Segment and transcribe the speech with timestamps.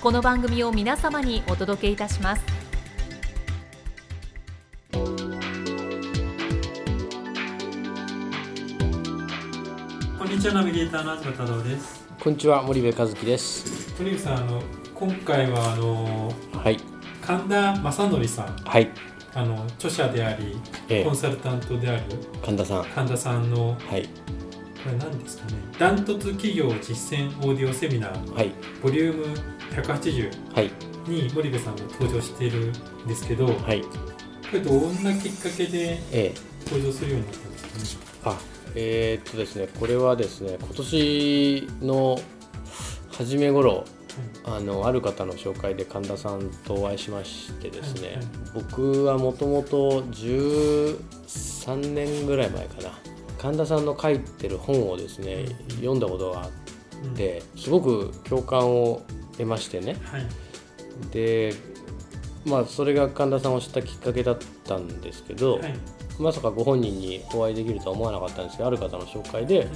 [0.00, 2.42] この番組を皆様にお届けいたします。
[10.18, 12.02] こんにちはナビゲーターの東太郎です。
[12.18, 13.94] こんにちは森部和樹です。
[13.98, 14.62] 鳥海さんあの
[14.94, 16.78] 今回はあのはい。
[17.20, 18.56] 神田正則さん。
[18.56, 18.88] はい、
[19.34, 20.56] あの著者であり
[20.88, 22.02] えコンサルタントである
[22.42, 22.78] 神田さん。
[22.78, 24.08] は神田さんのい
[24.84, 25.52] これ何ですかね？
[25.78, 28.52] ダントツ企業実践オーディオセミナーはい。
[28.82, 29.34] ボリューム
[29.72, 30.70] 180はい。
[31.08, 32.72] に森部さんが登場しているん
[33.06, 33.82] ですけど、こはい。
[34.52, 36.34] れどんなきっかけでええ。
[36.66, 38.36] 登場するようになったんですかね？
[38.36, 38.38] あ
[38.74, 42.18] えーっとですねこれはですね今年の
[43.10, 43.84] 初め頃
[44.44, 48.18] あのある方の紹介で神田さんとお会いしましてですね、
[48.54, 50.96] 僕はもともと13
[51.94, 52.90] 年ぐらい前かな
[53.40, 55.46] 神田さんの書いてる本をですね
[55.76, 56.50] 読んだことがあっ
[57.16, 59.96] てすごく共感を得ましてね。
[60.02, 60.26] はい。
[61.10, 61.54] で
[62.44, 65.74] まあそれが神田さんを知ったきっかけだったんですけど、はい。
[66.18, 69.66] まさかご本人にお会いできるとは思わなかったんですけどある方の紹介で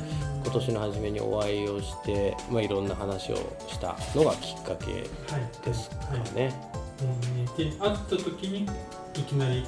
[0.44, 6.34] 今年の初めにお会いをして、まあ、いろんな話をしたのがきっかけはいですかはい。
[6.34, 6.54] ね。
[7.00, 8.68] えーで会った時に
[9.14, 9.64] いきなり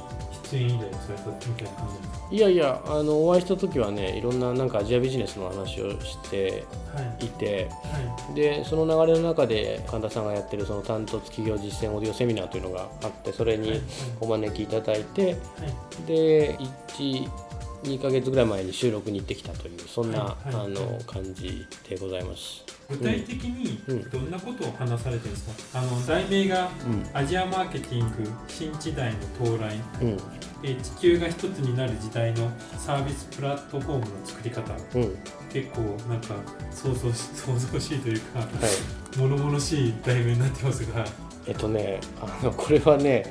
[0.51, 6.65] 出演依頼されたみたいな感じですかいやいやあのお会いした時はねいろんななんかアジアビジネスの話をして
[6.95, 7.27] はい。
[7.27, 13.59] いてはでその流れの中で神田さんがやってるその担当企業実践オーディオセミナーというのがあってそれい。
[13.59, 13.69] はい。
[13.71, 13.81] に
[14.21, 15.37] お招きいただいてはい。
[16.07, 16.57] で
[17.86, 20.64] 12ヶ月ぐらい前に収録に行ってきたというそんな、はいはい。
[20.66, 22.64] あの感じでございます。
[22.88, 24.10] 具体的にうん。
[24.10, 30.08] どんなことを話されてるんですか、あの題名がうん「アジアマーケティング新時代の到来」うん。
[30.62, 34.72] えー地球が一つになる時代のサービスプラットフォームの作り方。
[34.94, 35.18] うん。
[35.53, 36.34] 結構なんか
[36.70, 38.48] 想像し 想像しいというかはい。
[39.18, 41.04] 物々しい題名になってますが。
[41.47, 43.24] えっとねあのこれはね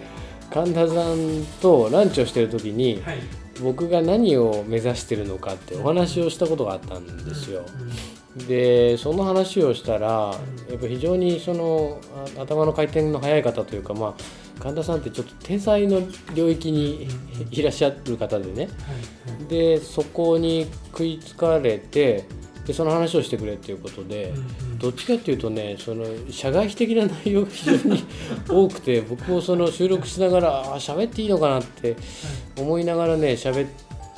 [0.49, 3.17] 神田さんとランチをしてる時にはい
[3.61, 7.65] 僕が何を目指してるのかってお話をしたことがあったんですよ。
[8.37, 8.47] うん。
[8.47, 10.35] でその話をしたら
[10.69, 12.01] やっぱ非常にその
[12.37, 16.01] あ頭の回転の速い方というか、まあ、神田さんってちょっと天才の
[16.33, 17.07] 領域に
[17.51, 18.69] いらっしゃる方でね。
[19.47, 22.25] でそこに食いつかれて
[22.65, 24.33] でその話をしてくれっていうことで。
[24.85, 28.03] うんうんどっちかっていうとねその社外的な内容が非常に
[28.47, 31.95] 多くて僕もその収録しながらあ喋っていいのかなって
[32.57, 33.69] 思いながらね喋っ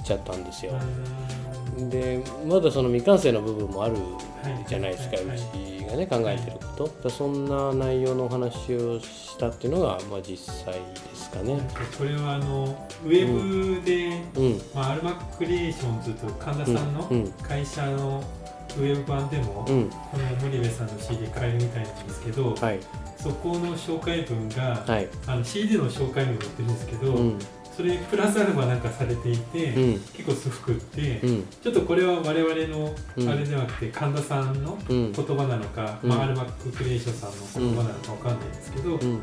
[0.03, 0.73] ちゃったんですよ。
[0.73, 3.95] うんでまだその未完成の部分もある
[4.44, 4.66] はい。
[4.67, 5.25] じゃないですか、はい。
[5.25, 5.29] う
[5.79, 10.79] ちがね考えてること、そんな内容のお話をしたっていうのが、まあ、実際で
[11.16, 11.59] すかね。
[11.97, 14.61] これはあのウェブで、うん。
[14.73, 17.31] まあ、アルマッククリエーションズと神田さんのうん。
[17.44, 18.23] 会社の
[18.77, 19.89] ウェブ版でも、うん。
[19.89, 22.79] この森部さんの CD 買えるみたいなんですけど、はい。
[23.17, 25.07] そこの紹介文が、はい。
[25.25, 27.39] あの CD の紹介文が載ってるんですけど、うん。
[27.75, 29.99] それプラスアルファなんかされていて、うん。
[29.99, 31.47] 結構すくって、うん。
[31.61, 33.29] ちょっとこれは我々のうん。
[33.29, 35.11] あれではなくて神田さんのうん。
[35.11, 36.09] 言葉なのか、うん。
[36.09, 39.21] まあ、アルマッククリエーションさんの言葉なのかわかんないですけど、うん。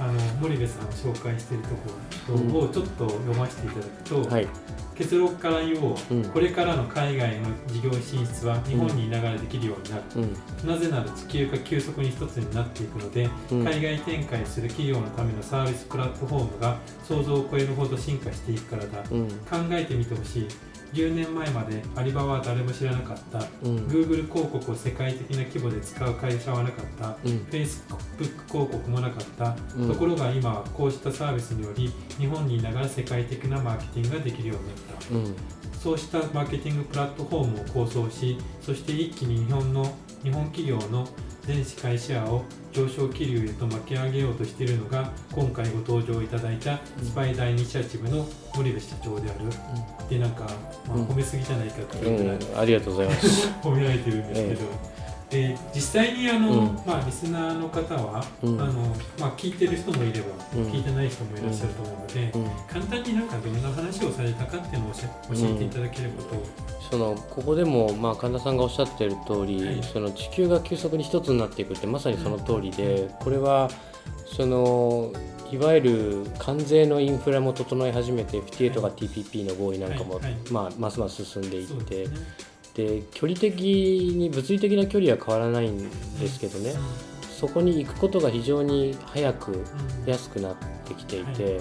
[0.00, 1.92] あの森部さんを紹介しているとこ
[2.28, 4.48] ろをちょっと読ませていただくと、はい
[4.98, 10.68] 結論から言おう、うんこれからの海外の事業進出は日本にいながらできるようになる、うん。
[10.68, 13.64] なぜなら地球が急速に一つになっていくので、うん。
[13.64, 20.48] 海外展開する企業のためのサービスプラットフォームが想像を超えるほど進化していくからだ、うん考えてみてほしい
[20.92, 23.38] 10年前までアリババは誰も知らなかった。
[23.62, 23.76] うん。
[23.86, 27.16] Google 広告を世界的な規模で使う会社はなかった。
[27.24, 27.46] うん。
[27.50, 27.98] Facebook
[28.50, 29.88] 広告もなかった、うん。
[29.88, 35.14] ところが今はこうしたサービスにより日本にいながら世界的なマーケティングができるようになった。
[35.14, 35.58] うん。
[35.78, 39.84] そうしたマーケティングプラットフォームを構想しそして一気に日本の
[40.24, 41.06] 日本企業の
[41.48, 49.48] 全市会シェアを上昇気流へと巻き上げようとしているのが今回ご登場いただいたスパイダーイニシアチブの森部社長である、
[50.10, 50.44] でなんか、
[50.86, 53.48] まあ、褒めすぎじゃないかっていうぐらい、うん、ありがとうございます。
[53.64, 54.60] 褒められてるんですけど、
[55.30, 56.80] で実際にあの、うん。
[56.86, 58.60] まあ、リスナーの方は、うん。
[58.60, 58.72] あの
[59.18, 60.26] まあ、聞いてる人もいれば、
[60.56, 60.70] うん。
[60.70, 62.50] 聞いてない人もいらっしゃると思うので、うん。
[62.66, 65.00] 簡単になんかどんな話をされたかっていうのを教
[65.34, 66.28] えていただければと、
[66.90, 69.82] そのここでも、まあ、神田さんがおっしゃっている通り、はい。
[69.82, 73.68] その地球が急速に一つになっていくってまさにその通りで、これは
[74.24, 75.12] その
[75.50, 80.24] いわゆる関税のインフラも整え始めて FTA とか TPP の合意なんかも、はい。
[80.24, 80.36] はい。
[80.50, 82.06] まあ、ますます進んでいって
[82.78, 85.90] で距離的に物理的な距離は変わらないん
[86.20, 86.74] ですけどね、
[87.28, 89.64] そこに行くことが非常に早くうん
[90.06, 91.60] 安くなってきていて、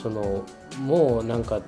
[0.00, 0.46] その
[0.78, 1.60] もうなんか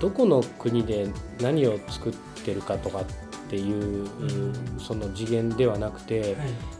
[0.00, 1.06] どこの国で
[1.42, 2.12] 何を作っ
[2.46, 3.04] てるかとかっ
[3.50, 6.26] ていう、んその次元ではなくて、は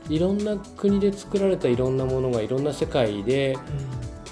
[0.08, 0.16] い。
[0.16, 3.58] い、ろんな国で作られたいろんなものがいろんな世界で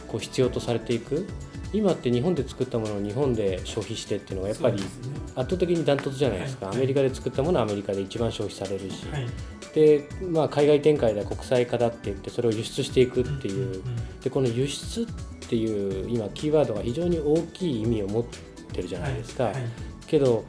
[0.08, 1.28] こう必要とされていく
[1.72, 4.82] 今って日本で作ったものを日本で消費してっていうのがやっぱり
[5.34, 6.76] 圧倒的にダントツじゃないですか、はい。
[6.76, 9.26] アメリカで作ったものはアメリカで一番消費されるし、はい。
[9.74, 13.82] で、まあ、海外展開では国際化だって言ってそれを輸出していくっていう、
[14.22, 15.06] でこの輸出っ
[15.48, 18.24] ていう今キーワードが非常に大きい意味を持っ
[18.72, 19.52] てるじゃないですか、はい。
[19.54, 19.62] はい
[20.12, 20.44] けど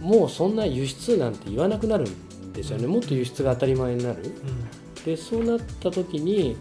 [0.00, 2.86] もうそんな輸出なんて言わなくなるんですよね。
[2.86, 4.22] もっと輸出が当たり前になる。
[4.22, 5.04] うん。
[5.04, 6.56] でそうなった時に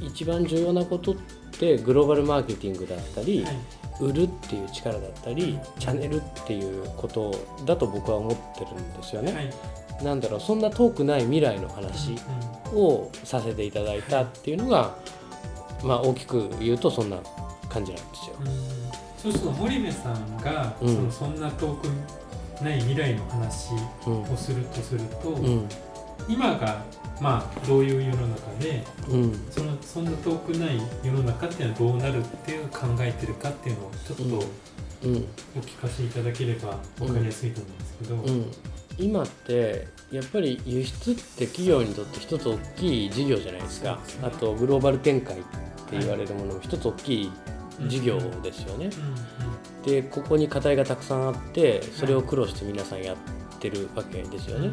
[0.00, 1.41] 一番重要なことって
[1.78, 3.56] グローバルマーケティングだったり、はい。
[4.00, 7.30] 売るっていう力だったりチャンネルっていうこと
[7.64, 10.04] だと僕は思ってるんですよね、はい。
[10.04, 12.16] なんだろうそんな遠くない未来の話
[12.74, 14.96] をさせていただいたっていうのが、
[15.84, 17.18] まあ大きく言うとそんな
[17.68, 18.36] 感じなんですよ。
[18.40, 18.48] うん。
[18.48, 18.56] うん
[19.22, 20.96] そうすると森部さんが、うん。
[20.96, 21.84] そのそんな遠く
[22.60, 23.68] ない未来の話
[24.04, 25.68] うんをするとすると、うん。
[26.28, 26.82] 今が
[27.22, 29.32] まあどういう世の中でうん。
[29.50, 35.26] そのそんな遠くない世の中っていうのはどうなるっていう考えてるかっていうのをちょっとうん。
[35.56, 38.50] お聞かせいただければ分かりやすいと思うんですけど、うん、
[38.98, 43.94] 今ってやっぱり輸出って企業にとって一つ大きい事業じゃないですか。
[43.94, 43.98] ね。
[44.22, 47.32] あとグローバル展開って言われるものも一つ大きい
[47.88, 48.90] 事業ですよね。
[49.82, 49.92] うん。
[49.92, 53.16] でここに課題がたくさんあってそれを苦労して皆さんや
[53.68, 54.70] ってるわけですよね。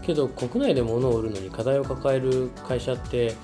[0.00, 3.34] けど国内で物を売るのに課題を抱える会社って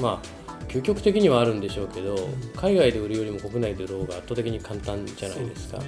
[0.00, 2.16] まあ究極的にはあるんでしょうけど
[2.54, 5.78] 海外で売るよりも国内で売る方が圧倒的に簡単じゃないですか。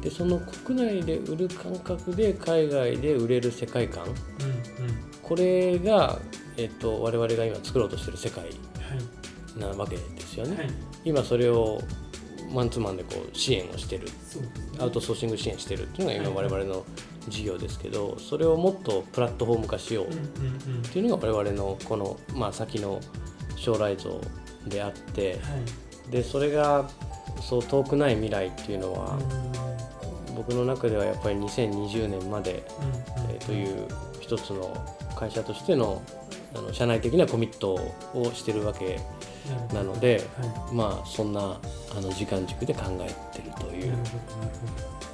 [0.00, 4.04] でその国内で売る感覚で海外で売れる世界観。
[5.22, 6.18] これが、
[6.56, 8.52] えっと、我々が今作ろうとしてる世界はい。
[9.58, 10.56] なわけですよね。
[10.56, 10.70] はい。
[11.04, 11.80] 今それを
[12.52, 14.06] マンツーマンでこう支援をしてる。
[14.06, 14.12] ね。
[14.78, 16.50] アウトソーシング支援してるっていうのが今はい。
[16.50, 16.84] 我々の
[17.28, 20.06] 事業ですけどそれをもっとプラットフォーム化しよう。
[20.06, 20.10] っ
[20.90, 23.00] ていうのが我々のこの、まあ、先の
[23.56, 24.20] 将来像
[24.66, 25.36] であっては
[26.08, 26.10] い。
[26.10, 26.88] でそれが
[27.40, 29.16] そう遠くない未来っていうのは
[30.28, 30.34] うん。
[30.36, 33.30] 僕の中ではやっぱり2020年までうんうん。
[33.30, 33.86] えーという
[34.20, 34.72] 一つの
[35.16, 36.02] 会社としての
[36.54, 37.74] あの社内的なコミット
[38.14, 39.00] をしてるわけ
[39.72, 43.06] なので、はまあそんなあの時間軸で考え
[43.36, 43.94] てるとい、いう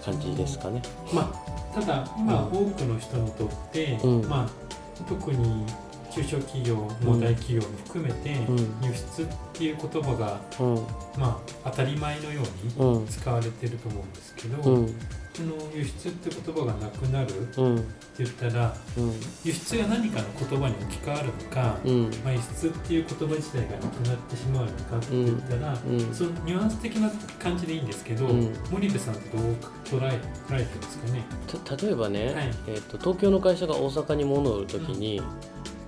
[0.05, 0.83] 感じですかね。
[1.13, 4.29] まあ、ただ今うん多くの人にとって、うん。
[4.29, 5.65] まあ、特に
[6.11, 8.57] 中小企業も大企業も含めて、うん。
[8.87, 10.75] 輸出っていう言葉が、うん。
[11.21, 13.07] まあ、当たり前のようにうん。
[13.07, 14.95] 使われてると思うんですけど、うん。
[15.35, 17.85] その輸出って言葉がなくなるってうん
[18.19, 19.13] 言ったらうん。
[19.45, 22.11] 輸出が何かの言葉に置き換わるのか、うん。
[22.25, 26.15] まあ、輸出っていう言葉自体がなくなってしまうのかって言ったら、うん。
[26.15, 28.53] そのニュアンス的な感じでいいんですけど、うん。
[28.71, 31.25] 森部さんってどう捉え捉えてますかね？
[31.65, 32.51] た例えばね、はい。
[32.67, 35.23] えー、と東京の会社が大阪に物を売るときに、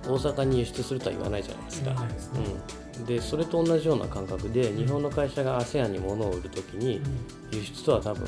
[0.05, 1.95] 大阪に輸出するとは言わないじゃないですか。
[2.97, 7.01] うん、でそれと同じような感覚で日本の会社が ASEAN に物を売るときに
[7.51, 8.27] 輸出とは多分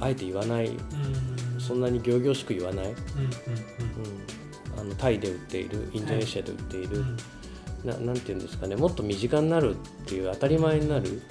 [0.00, 0.68] あえて言わない。
[0.68, 1.60] うん。
[1.60, 2.94] そんなに仰々しく言わない、うん、
[4.78, 7.16] あのタイで売っているインドネシアで売っている、うん。
[7.84, 8.76] ななんていうんですかね。
[8.76, 11.22] もっと身近になるっていう当たり前になる。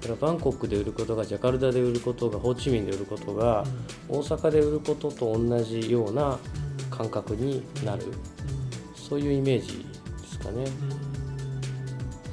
[0.00, 3.64] だからバンコクで売ることがジャカルタで売ることがホーチミンで売ることが
[4.08, 6.38] 大阪で売ることと同じような
[6.90, 8.04] 感覚になる
[9.08, 9.86] そういうイメージ
[10.22, 10.66] ですかね。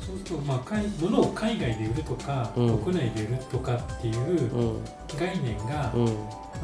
[0.06, 2.77] そうすると、まあ、海物を海外で売るとか、うん。
[2.80, 4.84] 国内で売るとかっていううん。
[5.18, 6.06] 概念が、うん。
[6.06, 6.12] ま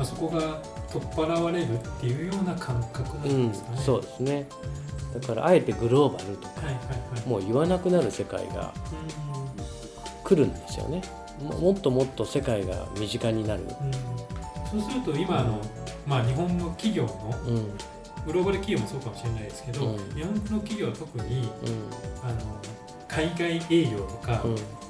[0.02, 0.62] あ、そこが
[0.92, 3.78] 取っ払われるっていうような感覚なうんんですかね。
[3.86, 4.48] そうですね。
[5.20, 6.84] だからあえてグローバルとかはいはい
[7.20, 7.28] はい。
[7.28, 8.74] もう言わなくなる世界が
[10.24, 11.02] 来るんですよね。
[11.42, 13.88] ももっともっと世界が身近になる、うん。
[13.88, 13.94] うん
[14.70, 15.60] そうすると今あの、
[16.06, 17.12] まあ、日本の企業の
[17.48, 17.72] うん
[18.26, 19.98] グローバル企業もそうかもしれないですけど、うん。
[20.16, 21.50] 日本の企業は特にう
[22.24, 22.62] あの
[23.08, 24.44] 海外営業とか、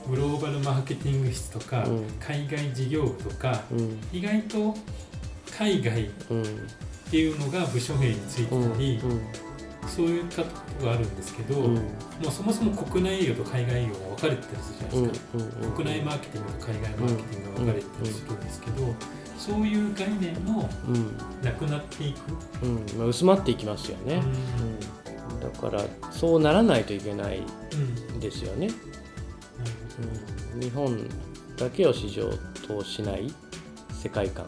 [0.10, 2.04] グローバルマーケティング室とか、うん。
[2.20, 3.98] 海外事業部とかうん。
[4.12, 4.76] 意外と
[5.58, 6.44] 海外っうん。
[7.10, 8.72] ていうのが部署名についてうん。
[8.72, 9.02] たり、
[9.88, 11.76] そういったところがあるんですけど、うん。
[11.76, 11.82] も
[12.28, 15.72] うそもそも国内営業と海外営業が分かれてたりするじゃないですか、うん。
[15.74, 18.96] 国内マーケティングと海外マーケティングが分かれてたりするんですけど、
[19.39, 21.17] そういう概念もうん。
[21.41, 22.75] なくなっていく、うん。
[22.98, 24.22] まあ、薄まっていきますよね、
[25.31, 25.81] うん、だから
[26.12, 27.41] そうならないといけない
[28.19, 28.69] ですよね、
[30.53, 31.08] うん、日本
[31.55, 32.29] だけを市場
[32.67, 33.34] としない
[33.93, 34.46] 世界観、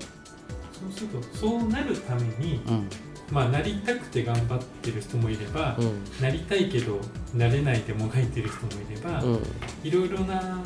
[0.73, 2.89] そうするとそうなるために、うん。
[3.31, 6.03] まあ、なりたくて頑張ってる人もいれば、うん。
[6.21, 6.99] なりたいけど
[7.33, 9.39] なれないでもがいてる人もいれば、うん。
[9.83, 10.59] いろいろな、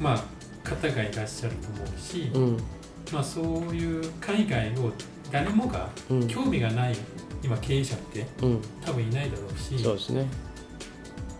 [0.00, 2.58] まあ、方がいらっしゃると思うし、うん
[3.12, 3.44] まあ、そう
[3.74, 4.92] いう海外を
[5.30, 6.28] 誰もがうん。
[6.28, 6.96] 興味がない
[7.42, 8.60] 今経営者ってうん。
[8.84, 10.26] 多分いないだろうしそうですね。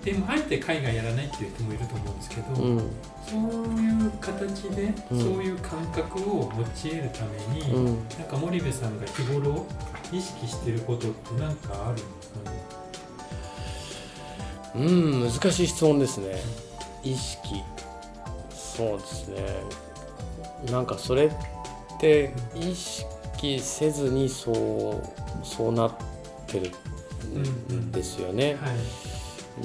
[0.05, 2.91] でもあえて海外やらないっていう人もいると思うんですけど、うん。
[3.27, 5.21] そういう形で、うん。
[5.21, 7.85] そういう感覚を持ち得るために、うん。
[8.17, 9.67] なんか森部さんが日頃
[10.13, 12.77] 意識してることって何かあるんですかね
[14.77, 16.37] うん難しい質問ですね。
[17.03, 17.63] 意識。
[18.51, 19.37] そうですね。
[20.71, 21.31] なんかそれっ
[21.99, 25.03] て意識せずにそ
[25.43, 25.95] うそうなっ
[26.47, 26.71] てる
[27.75, 28.77] んですよね、はい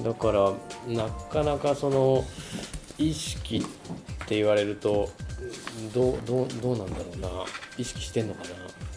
[0.04, 0.54] だから
[0.88, 2.24] なかなかその
[2.98, 3.62] 意識っ
[4.26, 5.10] て言われると
[5.94, 7.30] どうどうどうなんだろうな。
[7.78, 8.50] 意識してんのかな、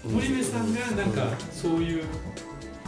[0.04, 2.04] うん森部さんがなんかそういう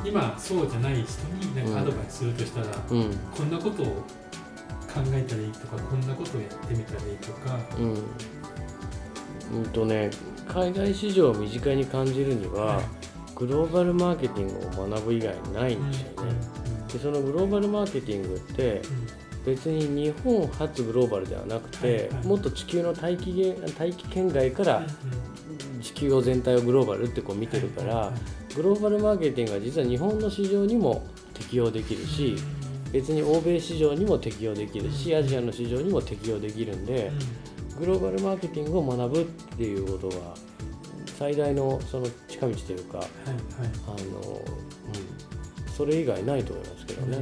[0.05, 3.17] 今そうじゃない人になんかアドバイスするとしたら、うん。
[3.35, 9.59] こんなことを考えたらいいとかこんなことをやってみたらいいとか、うん。
[9.59, 10.11] うんとね
[10.49, 12.81] 海外市場を身近に感じるには、
[13.35, 16.33] グローバルマーケティングを学ぶ以外ないんですよね、
[16.91, 18.81] でそのグローバルマーケティングって
[19.45, 24.87] 別に日本初グローバルではなくて、もっと地球の大気げ大気圏外から
[25.83, 28.12] 地球を全体をグローバルってこう見てるから、
[28.57, 32.37] グローバルマーケティングは実は日本の市場にも適用できるし、
[32.91, 37.12] 別に欧米市場にも適用できるし、アジアの市場にも適用できるんで、
[37.78, 40.35] グローバルマーケティングを学ぶっていうことが
[41.18, 43.11] 最大のその近道というかはいはい。
[43.87, 47.18] あの、うん、それ以外ないと思いますけどね。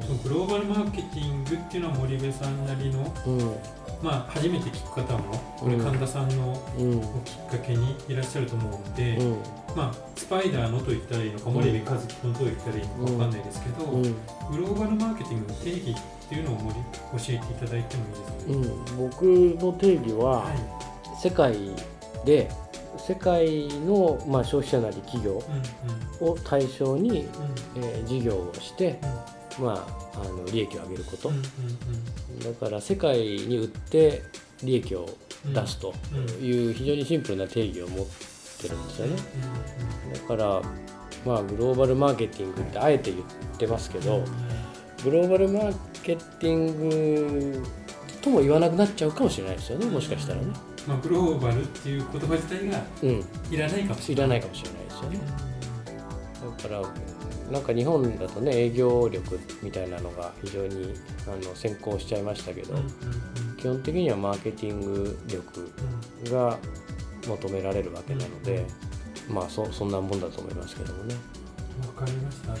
[0.00, 6.98] そのグローバルマーケティングっていうのは森部さんなりの、うんまあ、初めて聞く方もこれうん神田さんのうん。
[6.98, 9.36] をきっかけにいらっしゃると思うんで、うん。
[9.74, 14.02] まあ、スパイダーのと言ったらいいのか森部和樹のと言ったらいいのか分かんないですけど、うん。
[14.02, 14.10] グ
[14.58, 16.80] ローバルマーケティングの定義っていうのを森教
[17.20, 20.56] えていただいてもいいですか、うん、僕の定義ははい。
[21.22, 21.56] 世界
[22.26, 22.50] で
[22.98, 25.42] 世界の、まあ、消費者なり企業
[26.20, 27.12] うんを対象に、う
[27.80, 27.84] ん。
[27.84, 28.98] えー事業をして、
[29.60, 31.44] まあ、あの利益を上げること、うんうん
[32.40, 34.22] だから世界に売って
[34.62, 35.08] 利益を
[35.46, 35.94] 出すと。
[36.42, 38.06] いう非常にシンプルな定義を持っ
[38.60, 39.16] てるんですよね。
[40.14, 40.62] だから、
[41.24, 43.26] まあ、グローバルマーケティングってあえて言っ
[43.58, 44.24] てますけど、
[45.04, 46.88] グローバルマーケティン
[47.60, 47.62] グ
[48.22, 50.46] とも言わなくなっちゃうかもしれないですよねもしかしたらね、
[50.88, 54.40] まあ、グローバルっていう言葉自体がうん、いらないかもしいれない。
[54.40, 55.18] らないかもしれないですよね。
[56.58, 56.80] だから
[57.50, 60.94] なんか日本だとね営業力みたいなのが非常に
[61.26, 62.74] あの先行しちゃいましたけど、
[63.58, 65.72] 基本的にはマーケティング力
[66.30, 66.58] が
[67.26, 68.66] 求められるわけなので、
[69.28, 71.14] まあそそんなもんだと思いますけどもね。
[71.86, 72.54] わかりました。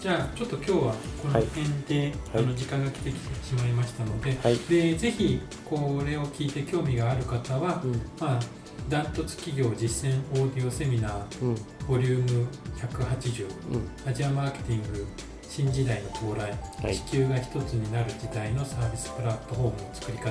[0.00, 0.78] じゃあちょっと今日は
[1.22, 2.44] この辺で、はい。
[2.44, 4.58] あの時間が来てきてしまいましたので、はい。
[4.68, 7.92] でぜひこれを聞いて興味がある方は、うん。
[8.18, 8.40] まあ
[8.88, 11.54] ダントツ企業実践オーディオセミナーうん。
[11.88, 14.10] ボリューム180うん。
[14.10, 15.06] アジアマーケティング
[15.48, 16.50] 新時代の到来、
[16.82, 16.96] はい。
[16.96, 20.30] 地球が一つになる時代のサービスプラットフォームの作り方、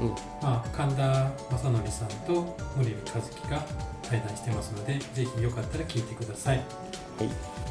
[0.00, 0.08] うん。
[0.42, 3.66] まあ、神田正則さんと森部和樹が
[4.02, 6.58] 対談してますのでぜひよかったら聞いてください。
[6.58, 7.28] はい。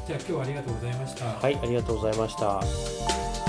[0.07, 1.25] じゃあ今日はありがとうございました。
[1.25, 3.48] はいありがとうございました。